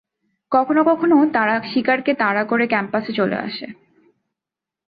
কখনও 0.51 0.83
কখনও 0.83 1.19
তারা 1.33 1.55
শিকার 1.73 1.99
কে 2.01 2.13
তাড়া 2.13 2.43
করে 2.43 2.65
ক্যাম্পাসে 2.67 3.11
চলে 3.13 3.37
আসে। 3.37 3.67